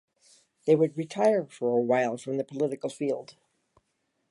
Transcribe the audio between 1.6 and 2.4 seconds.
a while from